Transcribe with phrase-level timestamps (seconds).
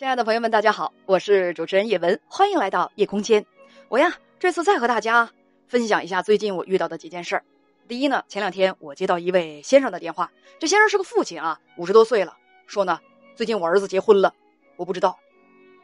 [0.00, 3.44] 亲爱的朋友们，大家好，我是主持人叶文，欢迎来到夜空间。
[3.90, 5.30] 我呀，这次再和大家
[5.68, 7.44] 分享一下最近我遇到的几件事儿。
[7.86, 12.34] 第一呢，前两天我接到一位先生的电话，这先生是个父亲啊，五十多岁了，
[12.66, 12.98] 说呢，
[13.36, 14.32] 最近我儿子结婚了，
[14.76, 15.18] 我不知道，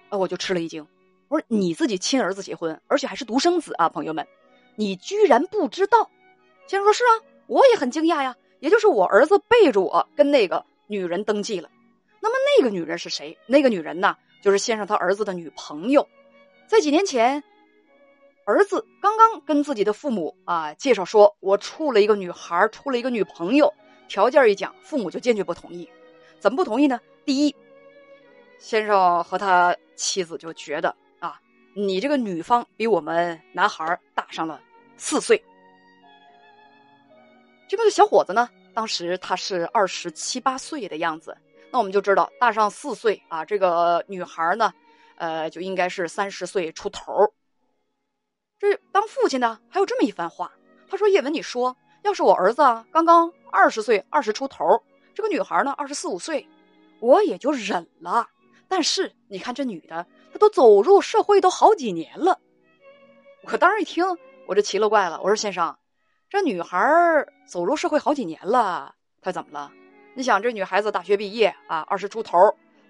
[0.09, 0.87] 啊，我就吃了一惊。
[1.29, 4.27] 我说你自己亲儿子结婚，而且还是独生子啊，朋友们，
[4.77, 6.11] 你居然不知道？
[6.67, 8.35] 先生说：是啊，我也很惊讶呀。
[8.61, 11.69] 也就是我儿子背着我跟那个女人登记了。
[12.59, 13.37] 那个女人是谁？
[13.47, 16.09] 那个女人呢，就是先生他儿子的女朋友。
[16.67, 17.43] 在几年前，
[18.45, 23.73] 儿子刚刚跟自己的父母啊介绍说，我处了一个女孩，处了一个女朋友。
[24.09, 25.89] 条件一讲，父母就坚决不同意。
[26.39, 27.01] 怎么不同意呢？
[27.25, 27.55] 第一，
[28.59, 31.41] 先生和他妻子就觉得啊，
[31.75, 34.61] 你这个女方比我们男孩大上了
[34.97, 35.43] 四岁。
[37.69, 41.37] 这个小伙子呢，当时他是二十七八岁的样子。
[41.77, 44.73] 那我们就知道大上四岁啊，这个女孩呢，
[45.17, 47.35] 呃，就应该是三十岁出头。
[48.59, 50.51] 这当父亲的还有这么一番话，
[50.89, 54.65] 他说：“叶文，你说，要是我儿子刚刚二十岁，二十出头，
[55.15, 56.49] 这个女孩呢，二十四五岁，
[57.01, 58.27] 我也就忍了。
[58.69, 62.41] 但是你看这女的，她都走入社会都好几年了。”
[63.45, 64.03] 我当时一听，
[64.47, 65.77] 我就奇了怪了，我说：“先生，
[66.31, 66.79] 这女孩
[67.47, 69.71] 走入社会好几年了，她怎么了？”
[70.17, 72.39] 你想这女孩子大学毕业啊，二十出头，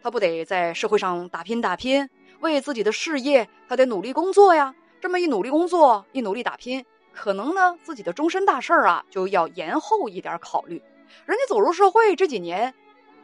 [0.01, 4.73] 她不得在社会上打拼打拼，为自己的事业，她得努力工作呀。
[5.01, 10.81] 这么一努力工作，一努力打拼，可能呢自己的终身大事啊就要延后一点考虑。
[11.25, 12.73] 人家走入社会这几年，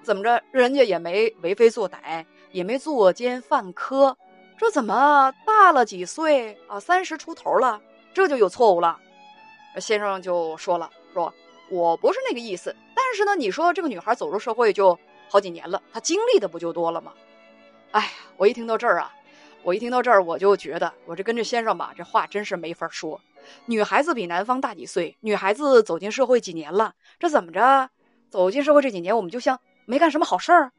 [0.03, 0.43] 怎么着？
[0.51, 4.17] 人家也没为非作歹，也没作奸犯科，
[4.59, 6.81] 这怎么大了几岁啊？
[6.81, 7.81] 三十出头了，
[8.13, 8.99] 这就有错误了。
[9.79, 11.33] 先生就说了，说。
[11.73, 14.99] 我不是那个意思，但是呢，你说这个女孩走入社会就
[15.31, 17.15] 好几年了，她经历的不就多了吗？
[17.93, 19.11] 哎呀，我一听到这儿啊，
[19.63, 23.19] 我一听到这儿，我就觉得我这跟这先生吧，这话真是没法说。
[23.65, 27.89] 女孩子比男方大几岁，女孩子走进社会几年了，这怎么着？
[28.29, 30.73] 走进社会这几年，我们就像没干什么好事儿？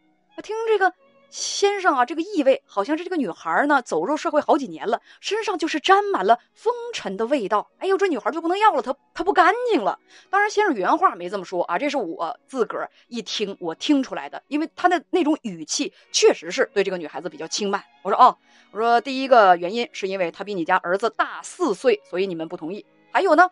[0.44, 0.94] 听这个。
[1.34, 7.72] 先生啊，这个意味好像是这个女孩呢，走入社会好几年了，身上就是沾满了风尘的味道。
[7.80, 9.98] 哎呦，这女孩就不能要了，她她不干净了。
[10.30, 17.84] 当然，先生原话没这么说啊，这是我自个儿一听我听出来的，因为他的那种语气确实是对这个女孩子比较轻慢。
[18.04, 18.38] 我说哦，
[18.70, 22.86] 我说第一个原因是因为他比你家儿子大四岁，所以你们不同意。
[23.12, 23.50] 还有呢，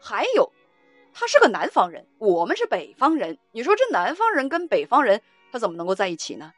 [0.00, 0.50] 还有，
[1.14, 6.52] 他是个南方人，我们是北方人，你说这南方人跟北方人他怎么能够在一起呢？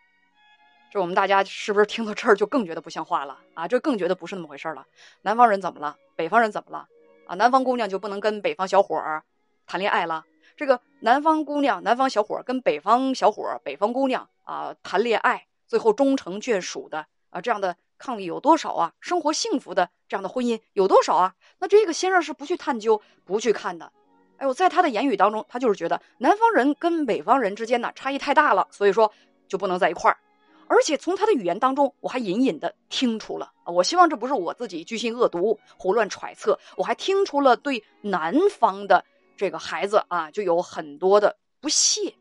[0.92, 3.66] 这我们大家是不是听到这儿就更觉得不像话了啊？
[3.66, 4.86] 这更觉得不是那么回事了。
[5.22, 5.96] 南方人怎么了？
[6.16, 6.86] 北方人怎么了？
[7.26, 9.24] 啊，南方姑娘就不能跟北方小伙儿
[9.66, 10.26] 谈恋爱了？
[10.54, 18.92] 这个南方姑娘、南方小伙儿跟北方小伙儿、北方姑娘啊谈恋爱，最后终成眷属的啊，这样的伉俪有多少啊？
[19.00, 21.34] 生活幸福的这样的婚姻有多少啊？
[21.60, 23.90] 那这个先生是不去探究、不去看的。
[24.36, 29.10] 哎呦，在他的言语当中，他就是觉得南方人跟北方人之间呢差异太大了，所以说
[29.48, 30.18] 就不能在一块儿。
[30.68, 39.04] 而且从他的语言当中，我还隐隐的听出了，我希望这不是我自己居心恶毒、胡乱揣测，我还听出了对南方的
[39.36, 42.14] 这个孩子啊，就有很多的不屑。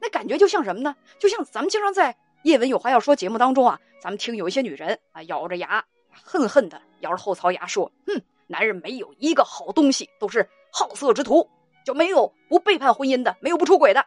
[0.00, 0.96] 那感觉就像什么呢？
[1.18, 2.12] 就像咱们经常在
[2.42, 11.48] 《叶文有话要说》节目当中啊，咱们听有一些女人啊，咬着牙，恨恨的咬着后槽牙说：“哼，男人没有一个好东西，都是好色之徒，
[11.86, 14.04] 就没有不背叛婚姻的，没有不出轨的。”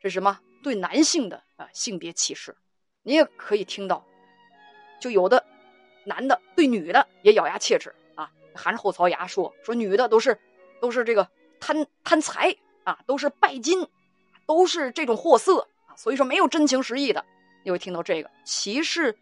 [0.00, 0.38] 这是什么？
[0.62, 1.42] 对男性的
[1.72, 2.56] 性别歧视，
[3.02, 4.04] 你也可以听到，
[5.00, 5.44] 就有的
[6.04, 10.38] 男的对女的也咬牙切齿啊，含着后槽牙说说女的都是
[10.80, 11.28] 都是这个
[11.60, 13.86] 贪贪财啊，都是拜金，
[14.46, 17.24] 都是这种货色啊，所以说没有真情实意的。
[17.64, 19.16] 你会听到这个歧视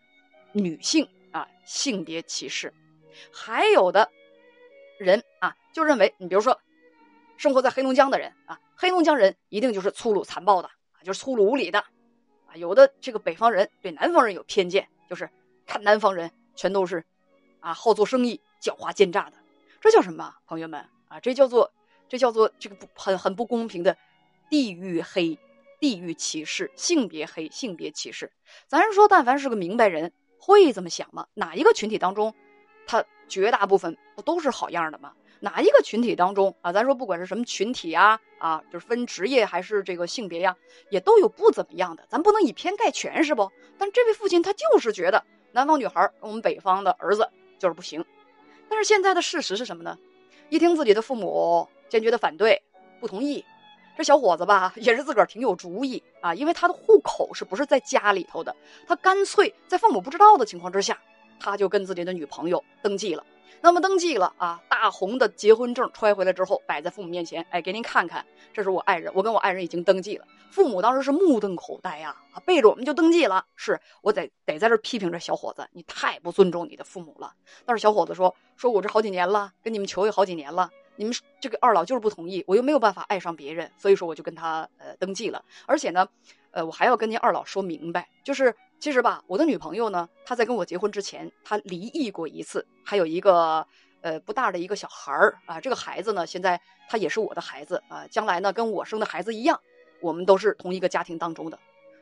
[0.53, 2.73] 女性啊，性别歧视，
[3.33, 4.11] 还有的
[4.99, 6.61] 人啊就认为，你比如说
[7.37, 10.71] 生活在黑龙江的人啊，黑龙江人一定就是粗鲁残暴的。
[11.03, 11.83] 就是粗鲁无礼的，
[12.55, 15.31] 有的这个北方人对南方人有偏见，就是
[15.67, 17.05] 看南方人全都是，
[17.61, 19.37] 啊，好做生意、狡猾奸诈的，
[19.81, 20.35] 这叫什么？
[20.47, 21.73] 朋友们啊，这叫做
[22.09, 23.97] 这叫做这个不很很不公平的
[24.49, 25.39] 地域黑、
[25.79, 28.33] 地域歧视、性别黑、性别歧视。
[28.67, 31.27] 咱说，但凡是个明白人，会这么想吗？
[31.35, 32.35] 哪一个群体当中，
[32.87, 35.13] 他绝大部分不都是好样的吗？
[35.41, 36.73] 哪一个群体当中啊？
[36.73, 40.55] 咱说不管是什么群体啊，啊，就是分职业还是这个性别呀，
[40.91, 42.05] 也都有不怎么样的。
[42.09, 43.51] 咱不能以偏概全，是不？
[43.79, 47.29] 但这位父亲他就是觉得南方女孩跟我们北方的儿子
[47.59, 48.05] 就是不行。
[48.69, 49.99] 但是现在的事实是什么呢？
[50.49, 52.63] 一听自己的父母坚决的反对、
[53.01, 53.45] 不同意，
[53.97, 58.55] 这小伙子吧，也是自个儿挺有主意啊，因为他的户口是不是在家里头的，
[58.87, 61.01] 他干脆在父母不知道的情况之下，
[61.41, 63.25] 他就跟自己的女朋友登记了。
[63.61, 70.27] 那么登记了啊，大红的结婚证揣回来之后，摆在父母面前，哎，给您看看，这是我爱人，我跟我爱人已经登记了。
[70.51, 73.45] 父母当时是目瞪口呆呀，啊，背着我们就登记了。
[73.55, 77.33] 是我得得在这批评这小伙子，你太不尊重你的父母了。
[77.65, 80.71] 但是小伙子说，说我这好几年了，跟你们求也好几年了。
[80.97, 85.43] 你们这个二老就是不同意，我又没有办法爱上别人，所以说我就跟他呃登记了。
[85.67, 86.07] 而且呢，
[86.51, 93.67] 呃，我还要跟您二老说明白，就是其实吧，我的女朋友呢，她在跟我结婚之前，她离异过一次，还有一个
[94.01, 95.61] 呃不大的一个小孩儿啊。
[95.61, 99.61] 这个孩子呢，现在他也是我的孩子啊，将来呢跟我生的孩子一样，
[100.01, 101.59] 我们都是同一个家庭当中的。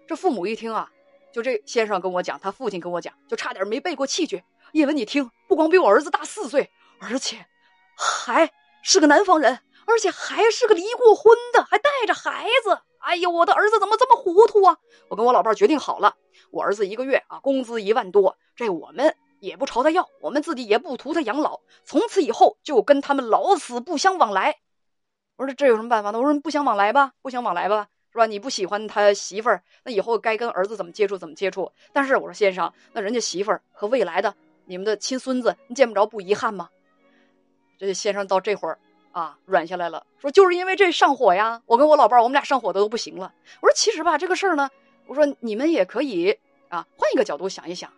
[0.07, 0.91] 这父母一听啊，
[1.33, 4.45] 就这先生跟我讲，他父亲跟我讲，就差点没背过气去。
[4.73, 6.71] 因为你听，不光比我儿子大四岁，
[7.01, 7.45] 而且
[7.97, 8.51] 还。
[8.81, 12.79] 是个南方人，而且还是个离过婚的，还带着孩子。
[12.99, 14.77] 哎呦，我的儿子怎么这么糊涂啊！
[15.09, 16.17] 我跟我老伴决定好了，
[16.51, 24.57] 我儿子一个月啊，工资一万多，这我们也不朝他要，我们自己也不图他养老，从此以后就跟他们老死不相往来。
[25.37, 26.19] 我说这有什么办法呢？
[26.19, 28.27] 我说不相往来吧，不相往来吧，是吧？
[28.27, 31.73] 你不喜欢他媳妇儿，那以后该跟儿子怎么接触怎么接触。
[31.93, 34.35] 但是我说先生，那人家媳妇儿和未来的
[34.67, 36.69] 你们的亲孙子，你见不着不遗憾吗？
[37.79, 38.79] 这先生到这会儿
[39.19, 43.35] 啊，软下来了，说就是因为这上火呀，我跟我老伴儿，我们俩上火的都不行了。
[43.61, 44.71] 我说其实吧，这个事儿呢，
[45.09, 46.39] 我说你们也可以
[46.69, 47.93] 啊，换一个角度想一想，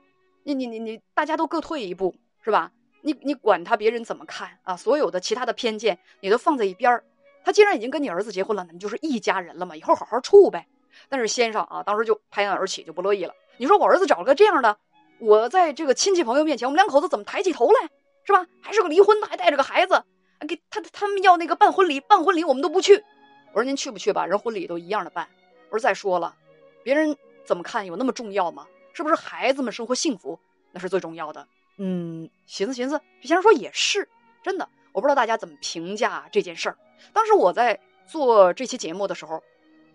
[0.45, 2.73] 你你你你，大家都各退一步，是吧？
[3.03, 7.05] 你你管他别人怎么看啊，所有的其他的偏见你都放在一边儿。
[7.45, 10.67] 他既然已经跟你儿子结婚了，那你就是一家人了嘛，以后好好处呗。
[11.11, 13.35] 但是先生啊，当时就拍案而起，就不乐意了。
[13.59, 14.79] 你说我儿子找了个这样的，
[15.19, 17.91] 我在这个亲戚朋友面前，我们两口子怎么抬起头来？
[18.25, 18.47] 是吧？
[18.63, 20.03] 还是个离婚的，还带着个孩子，
[20.47, 23.05] 给他他们要那个办婚礼，办婚礼我们都不去。
[23.53, 24.27] 我说您去不去吧？
[24.27, 25.29] 人婚礼都一样的办。
[25.69, 26.37] 我说再说了，
[26.83, 28.67] 别人怎么看有那么重要吗？
[28.93, 30.39] 是不是孩子们生活幸福
[30.73, 31.47] 那是最重要的？
[31.79, 34.09] 嗯，寻思寻思，这先生说也是
[34.43, 34.69] 真的。
[34.93, 36.77] 我不知道大家怎么评价这件事儿。
[37.13, 39.43] 当时我在做这期节目的时候，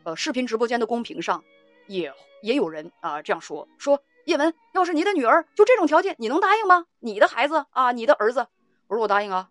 [0.04, 1.44] 呃，视频直播间的公屏上
[1.88, 4.02] 也也有人啊这样说说。
[4.26, 6.86] 叶文，要是你的女儿就这种条件，你能答应吗？
[7.00, 8.48] 你的孩子啊，你的儿子，
[8.88, 9.50] 我说我答应啊。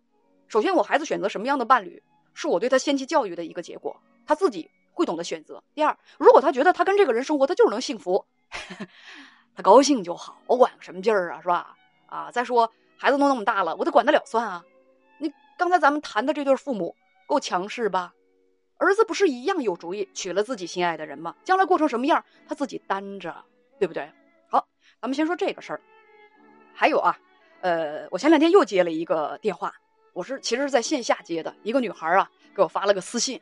[0.49, 2.03] 首先，我孩子选择什么样的伴侣，
[2.35, 3.97] 是我对他先期教育的一个结果，
[4.27, 5.63] 他自己会懂得选择。
[5.75, 8.25] 第二，如果他觉得他跟这个人生活，他就是能幸福，
[9.57, 11.77] 他高兴就好，我管个什么劲儿啊，是吧？
[12.07, 14.65] 啊，再说孩子都那么大了，我得管得了算啊。
[15.19, 16.95] 你刚才咱们谈的这对父母
[17.27, 18.13] 够强势吧？
[18.77, 21.35] 儿子不是一样有主意，娶了自己心爱的人吗？
[21.45, 23.45] 将来过成什么样，他自己担着，
[23.79, 24.11] 对不对？
[24.49, 24.67] 好
[25.01, 25.81] 咱们先说这个事儿，
[26.75, 27.17] 还有啊，
[27.61, 29.75] 呃，我前两天又接了一个电话，
[30.15, 33.39] 我是其实是在线下接的，一个女孩啊给我发了个私信，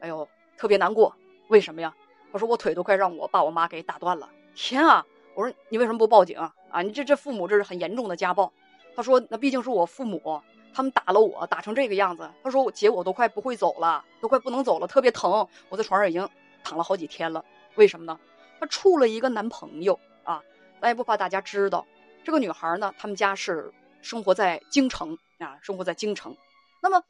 [0.00, 0.26] 哎呦，
[0.56, 1.14] 特别难过，
[1.48, 1.92] 为什么呀？
[2.32, 5.04] 她说我腿都快让我爸我妈给打断了，天啊！
[5.34, 6.54] 我说你为什么不报警啊？
[6.70, 8.52] 啊，你这这父母这是很严重的家暴。
[8.94, 10.40] 她说那毕竟是我父母，
[10.72, 12.30] 他们打了我，打成这个样子。
[12.44, 16.28] 她说我姐我都快不会走了，都快不能走了，特别疼，我在床上已经
[16.62, 17.44] 躺了好几天了。
[17.74, 18.16] 为什么呢？
[18.60, 20.40] 她处了一个男朋友啊。
[20.80, 21.84] 咱也不怕大家知道，
[22.22, 23.72] 这个女孩呢，他们家是
[24.02, 26.36] 生活在京城啊，生活在京城。
[26.82, 27.02] 那么，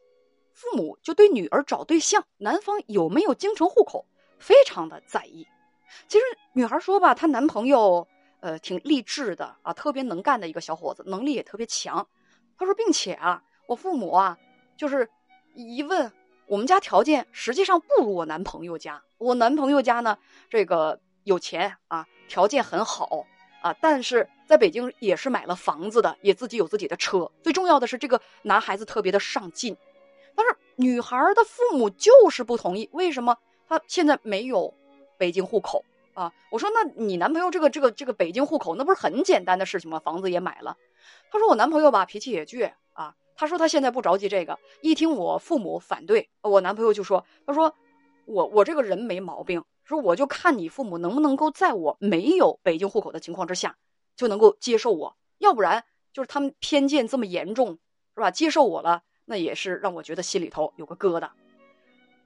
[0.52, 4.06] 父母就对女儿找对象，男方有没有京城户口，
[4.38, 5.46] 非常的在意。
[6.08, 8.06] 其实女孩说吧，她男朋友
[8.40, 12.06] 呃挺励志的啊，特别能干的一个小伙子，能力也特别强。
[12.56, 14.38] 她说，并且啊，我父母啊，
[14.76, 15.08] 就是
[15.54, 16.12] 一问，
[16.46, 19.02] 我们家条件实际上不如我男朋友家。
[19.18, 20.18] 我男朋友家呢，
[20.48, 23.26] 这个有钱啊，条件很好。
[23.64, 27.30] 啊，但是在北京也是买了房子的，也自己有自己的车。
[27.42, 29.74] 最重要的是，这个男孩子特别的上进，
[30.34, 32.90] 但是女孩的父母就是不同意。
[32.92, 33.38] 为什么？
[33.66, 34.74] 他现在没有
[35.16, 36.30] 北京户口啊？
[36.50, 39.98] 我说，那你男朋友这个这个这个北京户口，那不是很简单的事情吗？
[39.98, 40.76] 房子也买了。
[41.30, 43.14] 他说我男朋友吧，脾气也倔啊。
[43.34, 44.58] 他说他现在不着急这个。
[44.82, 47.74] 一听我父母反对，我男朋友就说，他说
[48.26, 49.64] 我我这个人没毛病。
[49.84, 53.76] 说我就看你父母能不能够在我没有北京户口的情况之下，
[54.16, 57.78] 就能够接受我，要不然就是他们偏见这么严重，
[58.14, 58.30] 是吧？
[58.30, 61.28] 接受我了，那也是让我觉得心里头有个疙瘩。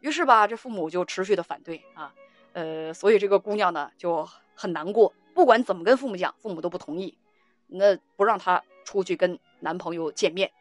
[0.00, 2.14] 于是吧，这父母就持续的反对啊，
[2.52, 7.18] 呃，所以这个姑娘呢就很难过，不管怎么跟父母讲，父母都不同意，
[7.66, 10.52] 那不让她出去跟男朋友见面。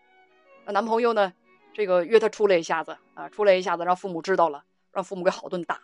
[0.66, 1.32] 那男朋友呢，
[1.74, 5.80] 这个约她出来一下子啊，出来一下子让父母知道了，让父母给好顿打。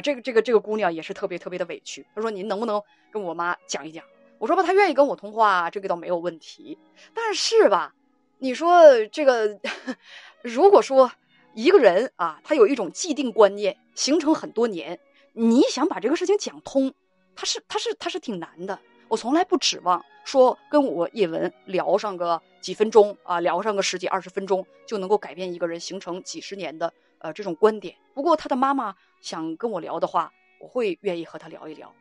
[0.00, 2.06] 这个这个这个姑娘也是特别特别的委屈。
[2.14, 4.04] 她说：“您能不能跟我妈讲一讲？”
[4.38, 6.78] 我说吧，她愿意跟我通话，这个倒没有问题。
[7.14, 7.94] 但是吧，
[8.38, 9.58] 你说这个，
[10.42, 11.10] 如果说
[11.54, 15.00] 一个人啊，他有一种既定观念，形成很多年，
[15.32, 16.94] 你想把这个事情讲通，
[17.34, 18.78] 他是他是他是挺难的。
[19.08, 27.94] 我从来不指望说跟我叶文聊上个几分钟啊，聊上个十几二十分钟就能够改变一个人，形成几十年的呃这种观点。
[28.14, 31.94] 不过他的妈妈想跟我聊的话，我会愿意和他聊一聊。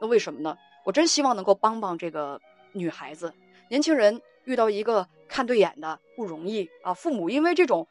[0.00, 0.56] 那为什么呢？
[0.84, 2.40] 我真希望能够帮帮这个
[2.72, 3.32] 女孩子，
[3.68, 6.94] 年轻人遇到一个看对眼的不容易啊。
[6.94, 7.86] 父母因为这种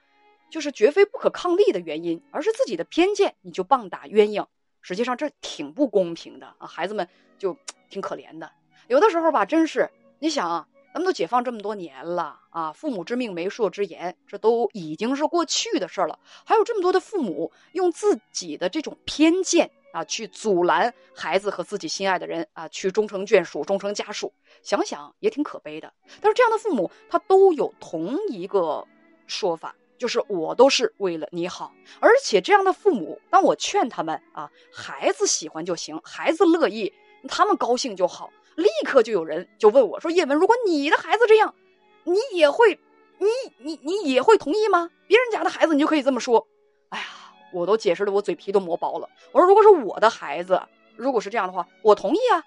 [0.50, 4.48] 就是绝非不可抗力的原因，而是自己的偏见，你就棒打鸳鸯，
[4.82, 6.66] 实际上这挺不公平的啊。
[6.66, 7.08] 孩子们
[7.38, 7.56] 就
[7.90, 8.52] 挺可怜的。
[8.88, 16.18] 有的时候吧，真是你想啊，咱们都解放这么多年了啊，父母之命、媒妁之言，这都已经是过去的事儿了。
[16.46, 25.94] 还有这么多的父母用自己的这种偏见啊，去阻拦孩子和自己心爱的人啊，去终成眷属、终成家属，想想也挺可悲的。
[26.20, 28.84] 但是这样的父母，他都有同一个
[29.28, 31.72] 说法，就是我都是为了你好。
[32.00, 36.92] 而且这样的父母，当我劝他们啊，孩子喜欢就行，孩子乐意，
[37.28, 38.32] 他们高兴就好。
[38.56, 41.56] 立刻就有人就问我说：“叶文，如果你的孩子这样，
[42.04, 42.80] 你也会，
[43.18, 43.28] 你
[43.58, 44.90] 你你也会同意吗？
[45.08, 46.48] 别人家的孩子你就可以这么说？”
[46.90, 47.06] 哎呀，
[47.54, 49.10] 我都解释的我嘴皮都磨薄了。
[49.32, 50.62] 我说：“如果是我的孩子，
[50.96, 52.44] 如果是这样的话，我同意啊。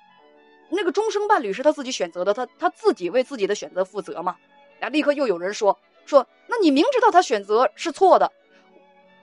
[0.71, 4.37] 那个终生伴侣是他自己选择的，他他自己为自己的选择负责嘛。”
[4.81, 8.33] 啊，立刻又有人说说：“那你明知道他选择是错的，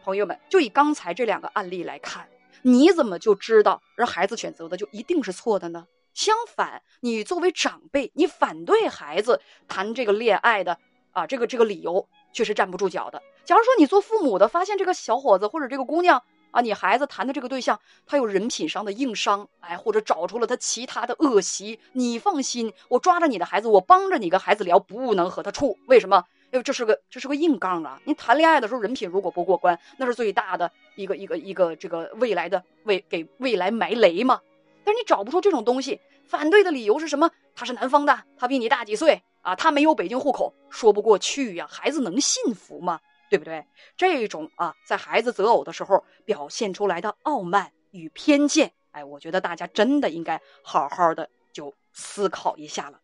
[0.04, 2.28] 朋友们，就以刚才这两个案例来看，
[2.62, 5.86] 你怎么就知道让孩子选择的就一定是错的呢？”
[6.20, 10.78] 相反，你作为长辈，你反对孩子谈这个恋爱的
[11.14, 13.24] 啊，这个这个理由却是站不住脚的。
[13.46, 16.22] 假如说你做父母的发现这个小伙子或者这个姑娘
[16.52, 25.80] 啊，你孩子谈的这个对象他有人品上的硬伤，哎，或者找出了他其他的恶习，你放心，我抓着你的孩子，我帮着你跟孩子聊，不能和他处。
[25.88, 26.26] 为什么？
[26.52, 28.02] 因为这是个这是个硬杠啊！
[28.04, 34.42] 你谈恋爱的时候人品如果不过关，那是最大的一个一个一个这个未来的为给未来埋雷嘛。
[34.89, 37.29] 可是你找不出这种东西，反对的理由是什么？
[37.53, 39.55] 他是南方的，他比你大几岁啊？
[39.55, 41.67] 他没有北京户口，说不过去呀。
[41.69, 43.00] 孩子能信服吗？
[43.29, 43.63] 对不对？
[43.96, 53.00] 这种啊，在孩子择偶的时候表现出来的傲慢与偏见，哎，我觉得大家真的应该好好的就思考一下了。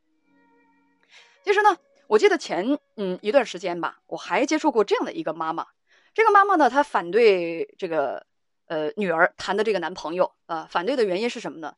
[1.44, 1.78] 其实呢，
[2.08, 5.68] 我记得前嗯一段时间吧，我还接触过这样的一个妈妈。
[6.16, 8.26] 这个妈妈呢，她反对这个。
[8.68, 11.76] 呃，女儿谈的这个男朋友啊，反对的原因是什么呢？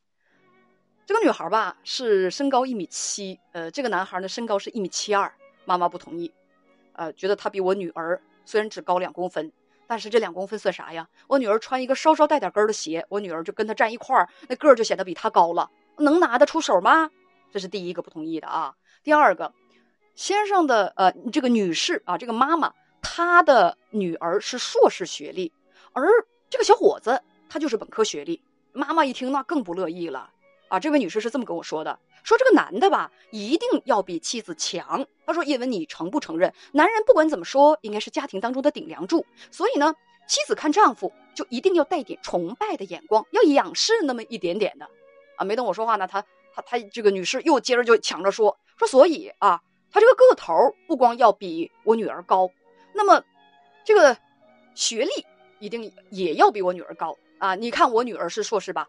[1.05, 5.33] 这个女孩吧是身高一米七，呃，这个男孩呢身高是一米七二，
[5.65, 6.33] 妈妈不同意，
[6.93, 9.51] 呃，觉得他比我女儿虽然只高两公分，
[9.87, 11.07] 但是这两公分算啥呀？
[11.27, 17.09] 我女儿穿一个稍稍带点跟的鞋，我女儿就跟他站一块儿，那个儿就显得比他高了，能拿得出手吗？
[17.51, 18.75] 这是第一个不同意的啊。
[19.01, 19.53] 第二个，
[20.13, 25.53] 先生的呃这个女士啊，这个妈妈她的女儿是硕士学历，
[25.93, 26.05] 而
[26.49, 28.41] 这个小伙子他就是本科学历，
[28.73, 30.29] 妈妈一听那更不乐意了
[30.69, 30.79] 啊！
[30.79, 35.05] 这位女士是这么跟我说的：说这个男的吧，一定要比妻子强。
[35.25, 36.53] 她说：叶文，你承不承认？
[36.73, 39.25] 男人不管怎么说，应该是家庭当中的顶梁柱。
[39.51, 39.93] 所以呢，
[40.27, 44.89] 妻子看丈夫就一定要带点崇拜的眼光，要仰视那么一点点的
[45.37, 45.45] 啊！
[45.45, 46.21] 没等我说话呢，她
[46.53, 49.61] 她她这个女士又接着就抢着说说，所以啊，
[49.91, 50.53] 他这个个头
[50.87, 52.49] 不光要比我女儿高，
[52.93, 53.23] 那么
[53.85, 54.17] 这个
[54.75, 55.11] 学历。
[55.59, 57.55] 一定也要比我女儿高啊！
[57.55, 58.87] 你看我女儿是硕士吧，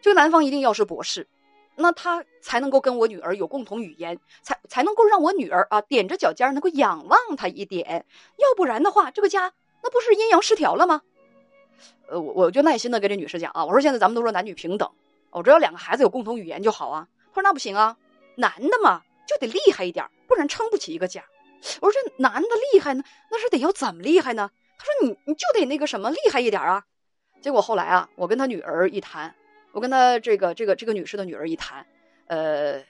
[0.00, 1.26] 这个男方一定要是博士，
[1.74, 8.06] 那他才能够跟我女儿有共同语言，才才能够让我女儿啊踮着脚尖能够仰望他一点，
[8.36, 11.02] 要不然的话，这个家那不是阴阳失调了吗？
[12.08, 14.90] 呃，我我就耐心的跟这女士讲啊，我说现在咱们都说男女平等，
[15.30, 17.08] 我只要两个孩子有共同语言就好啊。
[17.34, 17.96] 他说那不行啊，
[18.36, 21.22] 男的嘛就得厉害一点，不然撑不起一个家。
[21.80, 24.50] 我说这男的厉害呢，那是得要怎么厉害呢？
[24.78, 26.84] 他说：“你你就得那个什么厉害一点啊！”
[27.40, 29.34] 结果后来啊，我跟他女儿一谈，
[29.72, 31.86] 我跟他这个这个这个女士的女儿一谈，
[32.26, 32.82] 呃，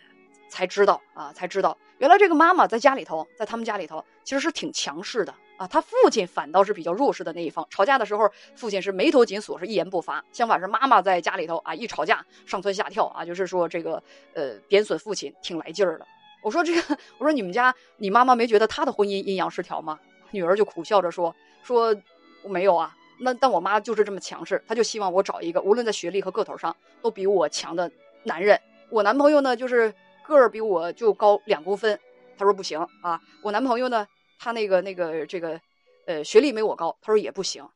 [0.49, 5.66] 才知道啊，才知道原来这个妈妈在家里头，在他们家里头其实是挺强势的啊。
[5.66, 10.25] 他父亲反倒是比较弱势的那一方，吵架的时候父亲是眉头紧锁，是一言不发。
[10.33, 14.02] 相反是妈妈在家里头啊，一吵架上蹿下跳啊，就是说这个
[14.35, 16.07] 呃贬损父亲挺来劲儿的。
[16.43, 19.99] 我说这个，我说你们家你妈妈没觉得她的婚姻阴阳失调吗？
[20.30, 21.35] 女儿就苦笑着说。
[21.62, 21.95] 说
[22.42, 27.90] 我没有啊，那但我妈就是这么强势，她就希望我找一个无论在学历和个头上都比我强的
[28.23, 28.61] 男人。
[28.88, 29.92] 我男朋友呢，就是
[30.23, 31.99] 个儿比我就高两公分，
[32.38, 33.21] 她说不行啊。
[33.42, 34.06] 我男朋友呢，
[34.38, 35.61] 他那个那个这个，
[36.06, 37.68] 呃，学历没我高，他说也不行。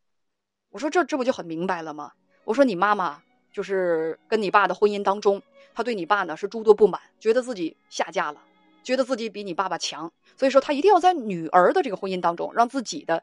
[0.71, 2.12] 我说这这不就很明白了吗？
[2.45, 3.21] 我说你妈妈
[3.52, 5.42] 就是跟你爸的婚姻当中，
[5.75, 8.40] 她对你爸呢是诸多不满，觉得自己下嫁了，
[8.83, 13.23] 觉得自己比你爸爸强，所以说她一定要在女儿的这个婚姻当中让自己的。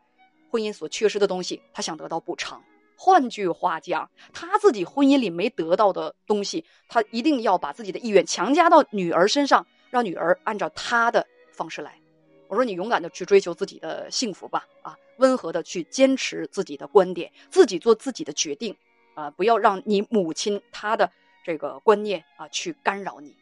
[0.49, 2.63] 婚姻所缺失的东西，他想得到补偿。
[2.95, 11.99] 换句话讲，他自己婚姻里没得到的东西，他一定要把自己的意愿强加到女儿身上，让女儿按照他的方式来。
[12.47, 18.73] 我说你勇敢的去追求自己的幸福吧，啊，温和的去坚持自己的观点，自己做自己的决定，
[19.15, 21.11] 啊，不要让你母亲她的
[21.43, 23.35] 这个观念啊去干扰你。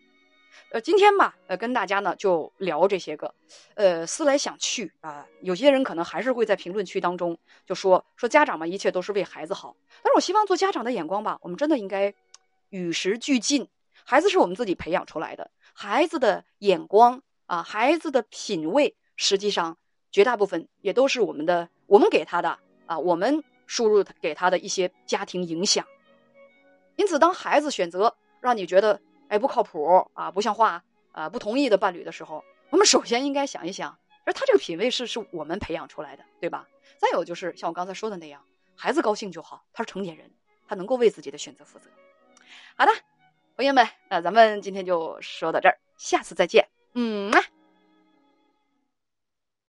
[0.71, 3.33] 呃，今天吧，呃，跟大家呢就聊这些个，
[3.75, 9.75] 呃，思来想去啊，有些人可能还是会在评论区当中就说说家长嘛，一切都是为孩子好。
[10.03, 12.13] 但是我希望做家长的眼光吧，我们真的应该
[12.69, 13.67] 与时俱进。
[14.03, 17.21] 孩子是我们自己培养出来的，孩子的眼光。
[17.47, 19.77] 啊，孩子的品味实际上
[20.11, 22.57] 绝大部分也都是我们的，我们给他的
[22.87, 25.85] 啊，我们输入给他的一些家庭影响。
[26.95, 36.67] 因此，当孩子选择让你觉得哎不靠谱啊、不像话啊、不同意的伴侣的时候，我们首先应该想一想，而他这个品味是是我们培养出来的，对吧？
[36.97, 38.43] 再有就是像我刚才说的那样，
[38.75, 40.31] 孩子高兴就好，他是成年人，
[40.67, 41.89] 他能够为自己的选择负责。
[42.77, 42.91] 好的，
[43.55, 46.67] 朋友们，那咱们今天就说到这儿，下次再见。
[46.93, 47.54] 嗯啊。